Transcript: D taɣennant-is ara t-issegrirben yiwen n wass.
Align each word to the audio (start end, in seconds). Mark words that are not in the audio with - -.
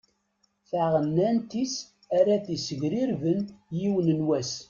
D 0.61 0.63
taɣennant-is 0.69 1.75
ara 2.17 2.35
t-issegrirben 2.45 3.39
yiwen 3.79 4.07
n 4.17 4.19
wass. 4.27 4.51